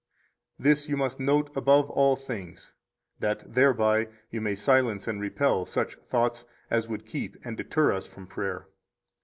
[0.57, 2.73] 9 This you must note above all things,
[3.19, 8.07] that thereby you may silence and repel such thoughts as would keep and deter us
[8.07, 8.65] from prayer.